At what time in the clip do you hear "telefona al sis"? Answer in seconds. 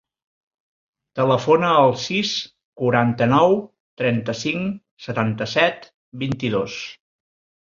1.19-2.31